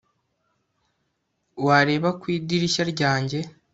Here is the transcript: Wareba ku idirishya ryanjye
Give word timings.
Wareba 1.65 2.09
ku 2.19 2.25
idirishya 2.37 2.83
ryanjye 2.91 3.39